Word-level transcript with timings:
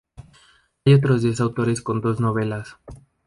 Hay 0.83 0.95
otros 0.95 1.21
diez 1.21 1.39
autores 1.41 1.83
con 1.83 2.01
dos 2.01 2.19
novelas. 2.19 2.75